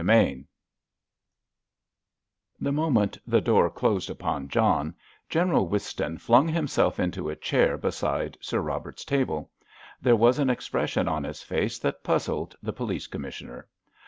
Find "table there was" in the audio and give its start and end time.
9.05-10.39